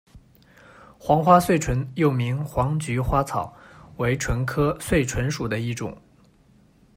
[0.97, 3.55] 黄花穗莼又名黄菊花草，
[3.97, 5.95] 为莼科穗莼属的一种。